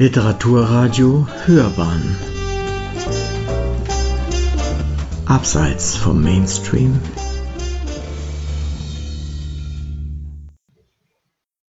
[0.00, 2.16] Literaturradio Hörbahn
[5.26, 7.00] Abseits vom Mainstream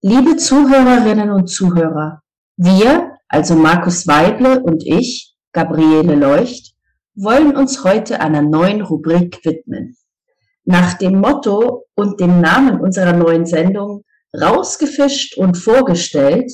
[0.03, 2.21] Liebe Zuhörerinnen und Zuhörer,
[2.55, 6.75] wir, also Markus Weible und ich, Gabriele Leucht,
[7.15, 9.97] wollen uns heute einer neuen Rubrik widmen.
[10.65, 14.03] Nach dem Motto und dem Namen unserer neuen Sendung
[14.39, 16.51] Rausgefischt und vorgestellt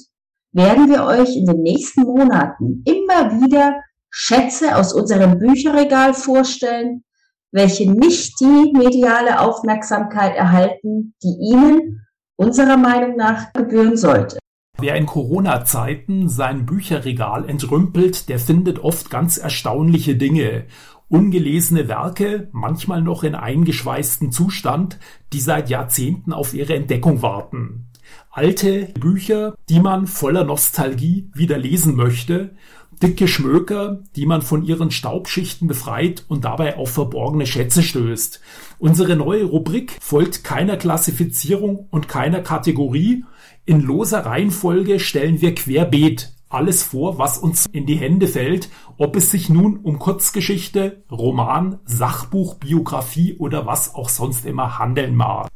[0.56, 7.04] werden wir euch in den nächsten Monaten immer wieder Schätze aus unserem Bücherregal vorstellen,
[7.52, 14.40] welche nicht die mediale Aufmerksamkeit erhalten, die ihnen unserer Meinung nach gebühren sollte.
[14.78, 20.66] Wer in Corona-Zeiten sein Bücherregal entrümpelt, der findet oft ganz erstaunliche Dinge.
[21.10, 25.00] Ungelesene Werke, manchmal noch in eingeschweißtem Zustand,
[25.34, 27.90] die seit Jahrzehnten auf ihre Entdeckung warten
[28.36, 32.54] alte Bücher, die man voller Nostalgie wieder lesen möchte,
[33.02, 38.42] dicke Schmöker, die man von ihren Staubschichten befreit und dabei auf verborgene Schätze stößt.
[38.78, 43.24] Unsere neue Rubrik folgt keiner Klassifizierung und keiner Kategorie.
[43.66, 49.16] In loser Reihenfolge stellen wir querbeet alles vor, was uns in die Hände fällt, ob
[49.16, 55.50] es sich nun um Kurzgeschichte, Roman, Sachbuch, Biografie oder was auch sonst immer handeln mag.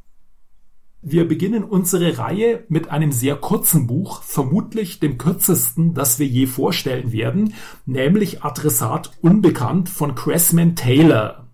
[1.01, 6.45] Wir beginnen unsere Reihe mit einem sehr kurzen Buch, vermutlich dem kürzesten, das wir je
[6.45, 7.53] vorstellen werden,
[7.85, 11.47] nämlich Adressat Unbekannt von Cressman Taylor.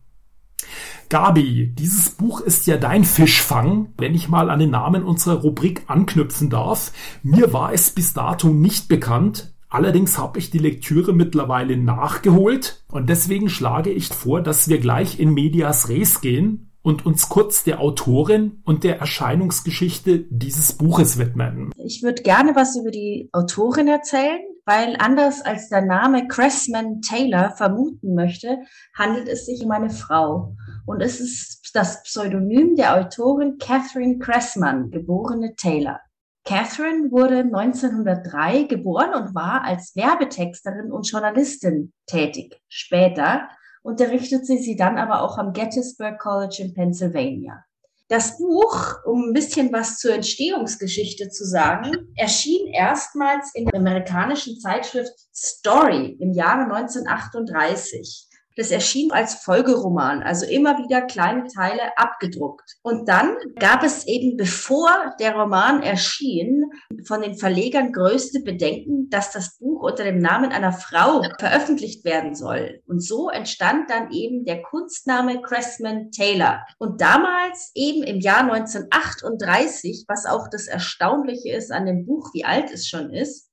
[1.09, 5.83] Gabi, dieses Buch ist ja dein Fischfang, wenn ich mal an den Namen unserer Rubrik
[5.85, 6.91] anknüpfen darf.
[7.21, 13.09] Mir war es bis dato nicht bekannt, Allerdings habe ich die Lektüre mittlerweile nachgeholt und
[13.09, 17.81] deswegen schlage ich vor, dass wir gleich in Medias Res gehen und uns kurz der
[17.81, 21.72] Autorin und der Erscheinungsgeschichte dieses Buches widmen.
[21.78, 27.56] Ich würde gerne was über die Autorin erzählen, weil anders als der Name Cressman Taylor
[27.57, 28.59] vermuten möchte,
[28.96, 30.56] handelt es sich um eine Frau.
[30.85, 36.00] Und es ist das Pseudonym der Autorin Catherine Cressman, geborene Taylor.
[36.46, 42.62] Catherine wurde 1903 geboren und war als Werbetexterin und Journalistin tätig.
[42.67, 43.50] Später
[43.85, 47.63] unterrichtet sie sie dann aber auch am Gettysburg College in Pennsylvania.
[48.07, 54.59] Das Buch, um ein bisschen was zur Entstehungsgeschichte zu sagen, erschien erstmals in der amerikanischen
[54.59, 58.25] Zeitschrift Story im Jahre 1938.
[58.55, 62.77] Das erschien als Folgeroman, also immer wieder kleine Teile abgedruckt.
[62.83, 64.89] Und dann gab es eben, bevor
[65.19, 66.63] der Roman erschien,
[67.05, 72.35] von den Verlegern größte Bedenken, dass das Buch unter dem Namen einer Frau veröffentlicht werden
[72.35, 72.81] soll.
[72.88, 76.66] Und so entstand dann eben der Kunstname Cressman Taylor.
[76.79, 82.45] Und damals eben im Jahr 1938, was auch das Erstaunliche ist an dem Buch, wie
[82.45, 83.49] alt es schon ist,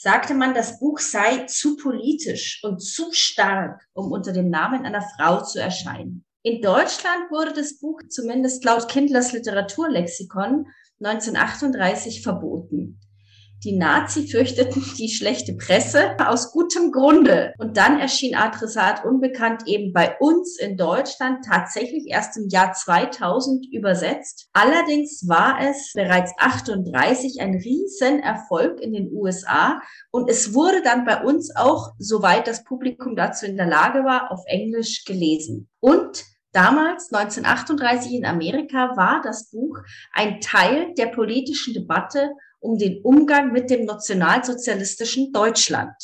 [0.00, 5.02] sagte man, das Buch sei zu politisch und zu stark, um unter dem Namen einer
[5.02, 6.24] Frau zu erscheinen.
[6.42, 10.66] In Deutschland wurde das Buch zumindest laut Kindlers Literaturlexikon
[11.04, 12.98] 1938 verboten.
[13.62, 17.52] Die Nazi fürchteten die schlechte Presse aus gutem Grunde.
[17.58, 23.66] Und dann erschien Adressat Unbekannt eben bei uns in Deutschland tatsächlich erst im Jahr 2000
[23.70, 24.48] übersetzt.
[24.54, 31.22] Allerdings war es bereits 38 ein Riesenerfolg in den USA und es wurde dann bei
[31.22, 35.68] uns auch, soweit das Publikum dazu in der Lage war, auf Englisch gelesen.
[35.80, 39.78] Und Damals, 1938 in Amerika, war das Buch
[40.12, 45.94] ein Teil der politischen Debatte um den Umgang mit dem nationalsozialistischen Deutschland.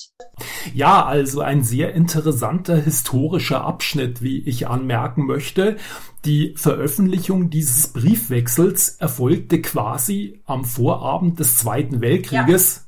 [0.75, 5.77] Ja, also ein sehr interessanter historischer Abschnitt, wie ich anmerken möchte.
[6.25, 12.77] Die Veröffentlichung dieses Briefwechsels erfolgte quasi am Vorabend des Zweiten Weltkrieges.
[12.77, 12.86] Ja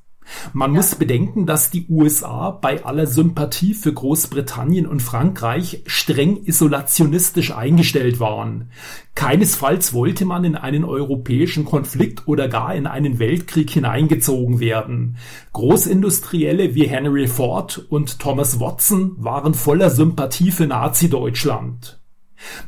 [0.52, 0.76] man ja.
[0.76, 8.20] muss bedenken, dass die USA bei aller Sympathie für Großbritannien und Frankreich streng isolationistisch eingestellt
[8.20, 8.70] waren.
[9.14, 15.16] Keinesfalls wollte man in einen europäischen Konflikt oder gar in einen Weltkrieg hineingezogen werden.
[15.52, 21.98] Großindustrielle wie Henry Ford und Thomas Watson waren voller Sympathie für Nazi-Deutschland.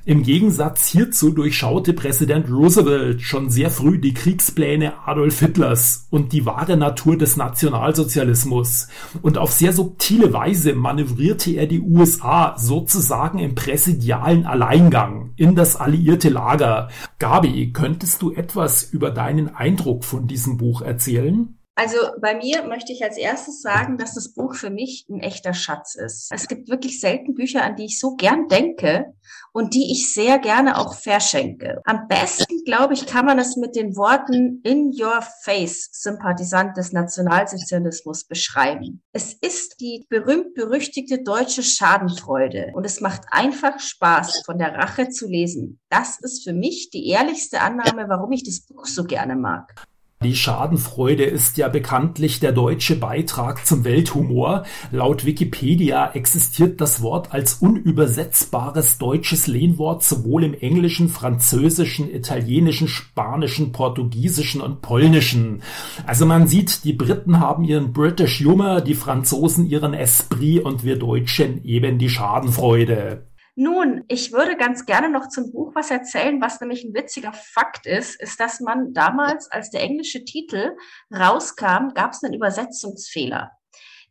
[0.05, 6.46] Im Gegensatz hierzu durchschaute Präsident Roosevelt schon sehr früh die Kriegspläne Adolf Hitlers und die
[6.46, 8.88] wahre Natur des Nationalsozialismus.
[9.22, 15.76] Und auf sehr subtile Weise manövrierte er die USA sozusagen im präsidialen Alleingang in das
[15.76, 16.88] alliierte Lager.
[17.19, 21.56] Gabi, könntest du etwas über deinen Eindruck von diesem Buch erzählen?
[21.81, 25.55] Also bei mir möchte ich als erstes sagen, dass das Buch für mich ein echter
[25.55, 26.31] Schatz ist.
[26.31, 29.14] Es gibt wirklich selten Bücher, an die ich so gern denke
[29.52, 31.81] und die ich sehr gerne auch verschenke.
[31.85, 36.93] Am besten, glaube ich, kann man es mit den Worten in your face, Sympathisant des
[36.93, 39.02] Nationalsozialismus beschreiben.
[39.12, 45.29] Es ist die berühmt-berüchtigte deutsche Schadenfreude und es macht einfach Spaß, von der Rache zu
[45.29, 45.81] lesen.
[45.88, 49.75] Das ist für mich die ehrlichste Annahme, warum ich das Buch so gerne mag.
[50.22, 54.64] Die Schadenfreude ist ja bekanntlich der deutsche Beitrag zum Welthumor.
[54.93, 63.72] Laut Wikipedia existiert das Wort als unübersetzbares deutsches Lehnwort sowohl im Englischen, Französischen, Italienischen, Spanischen,
[63.72, 65.62] Portugiesischen und Polnischen.
[66.05, 70.99] Also man sieht, die Briten haben ihren British Humor, die Franzosen ihren Esprit und wir
[70.99, 73.30] Deutschen eben die Schadenfreude.
[73.56, 77.87] Nun, ich würde ganz gerne noch zum Buch was erzählen, was nämlich ein witziger Fakt
[77.87, 80.76] ist, ist, dass man damals, als der englische Titel
[81.14, 83.50] rauskam, gab es einen Übersetzungsfehler.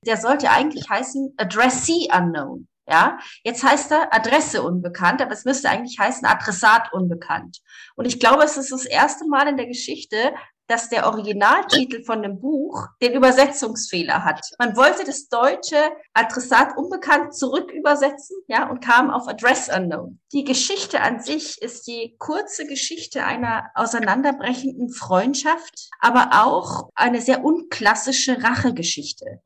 [0.05, 2.67] Der sollte eigentlich heißen Addressee Unknown.
[2.87, 7.59] Ja, jetzt heißt er Adresse unbekannt, aber es müsste eigentlich heißen Adressat unbekannt.
[7.95, 10.33] Und ich glaube, es ist das erste Mal in der Geschichte,
[10.69, 14.39] dass der Originaltitel von dem Buch den Übersetzungsfehler hat.
[14.59, 20.19] Man wollte das deutsche Adressat unbekannt zurück übersetzen, ja, und kam auf Address Unknown.
[20.31, 27.43] Die Geschichte an sich ist die kurze Geschichte einer auseinanderbrechenden Freundschaft, aber auch eine sehr
[27.43, 29.41] unklassische Rachegeschichte.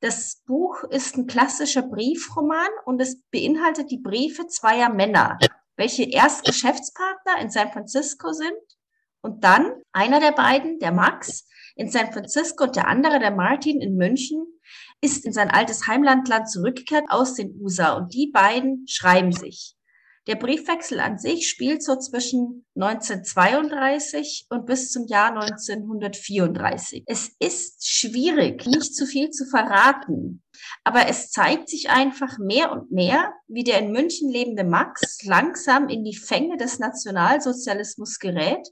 [0.00, 5.38] Das Buch ist ein klassischer Briefroman und es beinhaltet die Briefe zweier Männer,
[5.76, 8.56] welche erst Geschäftspartner in San Francisco sind
[9.22, 13.80] und dann einer der beiden, der Max, in San Francisco und der andere, der Martin,
[13.80, 14.44] in München,
[15.00, 19.76] ist in sein altes Heimlandland zurückgekehrt aus den USA und die beiden schreiben sich.
[20.28, 27.02] Der Briefwechsel an sich spielt so zwischen 1932 und bis zum Jahr 1934.
[27.06, 30.44] Es ist schwierig, nicht zu viel zu verraten,
[30.84, 35.88] aber es zeigt sich einfach mehr und mehr, wie der in München lebende Max langsam
[35.88, 38.68] in die Fänge des Nationalsozialismus gerät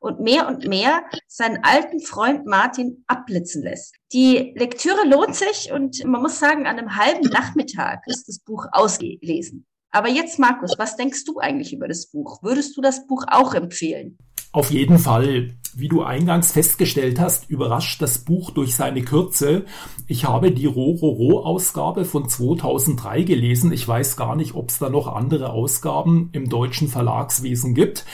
[0.00, 3.94] und mehr und mehr seinen alten Freund Martin abblitzen lässt.
[4.12, 8.66] Die Lektüre lohnt sich und man muss sagen, an einem halben Nachmittag ist das Buch
[8.72, 9.66] ausgelesen.
[9.90, 12.42] Aber jetzt, Markus, was denkst du eigentlich über das Buch?
[12.42, 14.18] Würdest du das Buch auch empfehlen?
[14.52, 15.50] Auf jeden Fall.
[15.74, 19.66] Wie du eingangs festgestellt hast, überrascht das Buch durch seine Kürze.
[20.06, 23.72] Ich habe die Rororo-Ausgabe von 2003 gelesen.
[23.72, 28.06] Ich weiß gar nicht, ob es da noch andere Ausgaben im deutschen Verlagswesen gibt.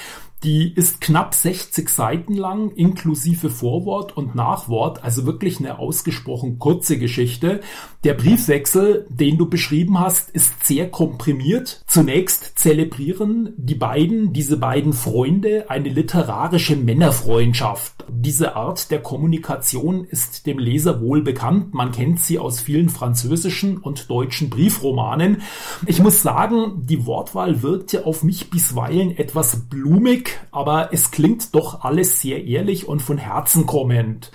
[0.45, 6.99] Die ist knapp 60 Seiten lang, inklusive Vorwort und Nachwort, also wirklich eine ausgesprochen kurze
[6.99, 7.61] Geschichte.
[8.03, 11.85] Der Briefwechsel, den du beschrieben hast, ist sehr komprimiert.
[11.87, 18.02] Zunächst zelebrieren die beiden, diese beiden Freunde, eine literarische Männerfreundschaft.
[18.15, 21.75] Diese Art der Kommunikation ist dem Leser wohl bekannt.
[21.75, 25.43] Man kennt sie aus vielen französischen und deutschen Briefromanen.
[25.87, 31.83] Ich muss sagen, die Wortwahl wirkte auf mich bisweilen etwas blumig aber es klingt doch
[31.83, 34.31] alles sehr ehrlich und von Herzen kommend.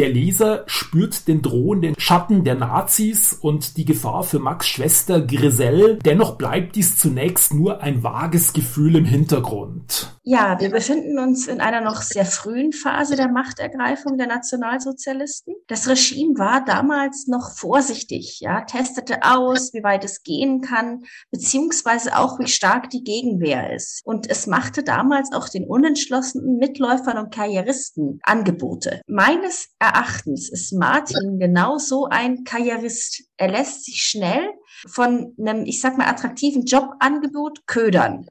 [0.00, 5.98] Der Leser spürt den drohenden Schatten der Nazis und die Gefahr für Max Schwester Griselle.
[5.98, 10.18] Dennoch bleibt dies zunächst nur ein vages Gefühl im Hintergrund.
[10.22, 15.54] Ja, wir befinden uns in einer noch sehr frühen Phase der Machtergreifung der Nationalsozialisten.
[15.66, 22.16] Das Regime war damals noch vorsichtig, ja, testete aus, wie weit es gehen kann, beziehungsweise
[22.16, 24.00] auch, wie stark die Gegenwehr ist.
[24.04, 29.02] Und es machte damals auch den unentschlossenen Mitläufern und Karrieristen Angebote.
[29.06, 29.89] Meines Erachtens
[30.50, 33.24] ist Martin genau so ein Karrierist.
[33.36, 34.48] Er lässt sich schnell
[34.88, 38.26] von einem, ich sag mal, attraktiven Jobangebot ködern.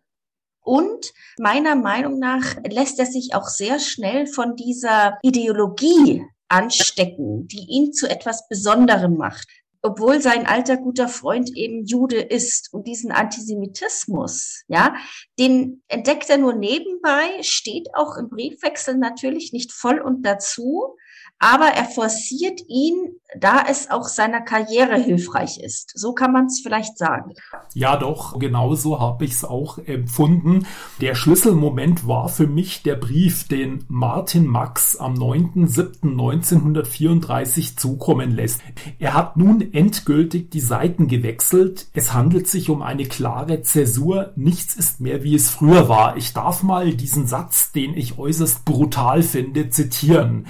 [0.62, 7.66] Und meiner Meinung nach lässt er sich auch sehr schnell von dieser Ideologie anstecken, die
[7.70, 9.48] ihn zu etwas Besonderem macht
[9.82, 14.96] obwohl sein alter guter Freund eben Jude ist und diesen Antisemitismus, ja,
[15.38, 20.98] den entdeckt er nur nebenbei, steht auch im Briefwechsel natürlich nicht voll und dazu,
[21.39, 25.91] aber er forciert ihn, da es auch seiner Karriere hilfreich ist.
[25.96, 27.36] So kann man es vielleicht sagen.
[27.74, 30.67] Ja, doch, genauso habe ich es auch empfunden.
[31.00, 38.60] Der Schlüsselmoment war für mich der Brief, den Martin Max am 9.7.1934 zukommen lässt.
[38.98, 41.86] Er hat nun endgültig die Seiten gewechselt.
[41.93, 44.34] Es handelt sich um eine klare Zäsur.
[44.36, 46.17] Nichts ist mehr, wie es früher war.
[46.17, 50.48] Ich darf mal diesen Satz, den ich äußerst brutal finde, zitieren.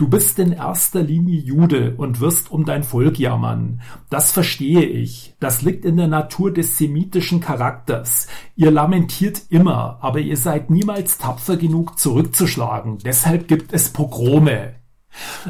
[0.00, 3.82] Du bist in erster Linie Jude und wirst um dein Volk jammern.
[4.08, 5.34] Das verstehe ich.
[5.40, 8.26] Das liegt in der Natur des semitischen Charakters.
[8.56, 12.96] Ihr lamentiert immer, aber ihr seid niemals tapfer genug zurückzuschlagen.
[13.04, 14.79] Deshalb gibt es Pogrome.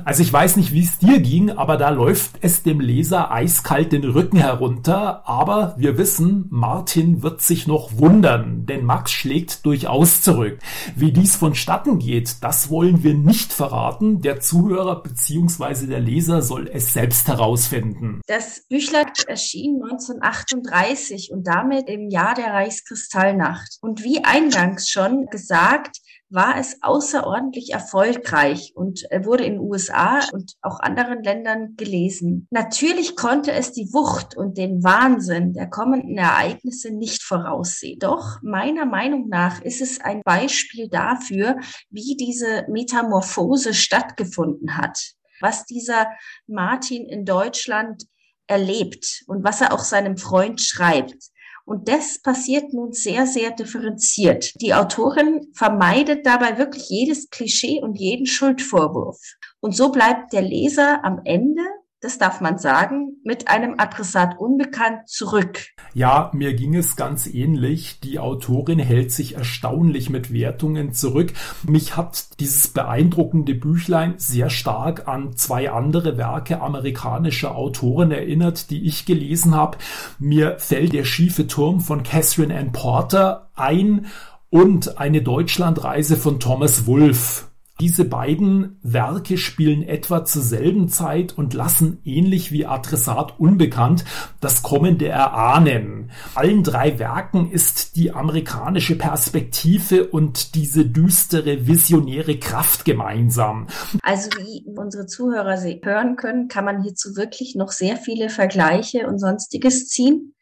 [0.04, 3.92] Also ich weiß nicht, wie es dir ging, aber da läuft es dem Leser eiskalt
[3.92, 5.28] den Rücken herunter.
[5.28, 10.58] Aber wir wissen, Martin wird sich noch wundern, denn Max schlägt durchaus zurück.
[10.96, 14.20] Wie dies vonstatten geht, das wollen wir nicht verraten.
[14.22, 15.86] Der Zuhörer bzw.
[15.86, 18.20] der Leser soll es selbst herausfinden.
[18.26, 23.78] Das Büchlein erschien 1938 und damit im Jahr der Reichskristallnacht.
[23.80, 26.00] Und wie eingangs schon gesagt,
[26.30, 32.46] war es außerordentlich erfolgreich und wurde in USA und auch anderen Ländern gelesen.
[32.50, 37.98] Natürlich konnte es die Wucht und den Wahnsinn der kommenden Ereignisse nicht voraussehen.
[37.98, 41.58] Doch meiner Meinung nach ist es ein Beispiel dafür,
[41.90, 44.98] wie diese Metamorphose stattgefunden hat,
[45.40, 46.06] was dieser
[46.46, 48.04] Martin in Deutschland
[48.46, 51.30] erlebt und was er auch seinem Freund schreibt.
[51.70, 54.60] Und das passiert nun sehr, sehr differenziert.
[54.60, 59.20] Die Autorin vermeidet dabei wirklich jedes Klischee und jeden Schuldvorwurf.
[59.60, 61.62] Und so bleibt der Leser am Ende
[62.00, 65.66] das darf man sagen, mit einem Adressat unbekannt zurück.
[65.92, 68.00] Ja, mir ging es ganz ähnlich.
[68.00, 71.34] Die Autorin hält sich erstaunlich mit Wertungen zurück.
[71.66, 78.86] Mich hat dieses beeindruckende Büchlein sehr stark an zwei andere Werke amerikanischer Autoren erinnert, die
[78.86, 79.76] ich gelesen habe.
[80.18, 84.06] Mir fällt der schiefe Turm von Catherine Ann Porter ein
[84.48, 87.49] und eine Deutschlandreise von Thomas Wolfe.
[87.80, 94.04] Diese beiden Werke spielen etwa zur selben Zeit und lassen ähnlich wie Adressat unbekannt
[94.42, 96.10] das Kommende erahnen.
[96.34, 103.66] Allen drei Werken ist die amerikanische Perspektive und diese düstere visionäre Kraft gemeinsam.
[104.02, 109.18] Also wie unsere Zuhörer hören können, kann man hierzu wirklich noch sehr viele Vergleiche und
[109.18, 110.34] sonstiges ziehen.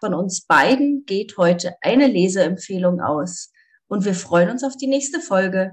[0.00, 3.52] Von uns beiden geht heute eine Leseempfehlung aus
[3.86, 5.72] und wir freuen uns auf die nächste Folge.